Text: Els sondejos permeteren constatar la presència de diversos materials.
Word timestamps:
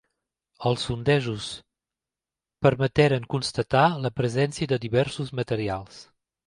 Els 0.69 0.85
sondejos 0.87 1.49
permeteren 2.67 3.29
constatar 3.35 3.87
la 4.09 4.15
presència 4.21 4.75
de 4.75 4.83
diversos 4.89 5.35
materials. 5.43 6.07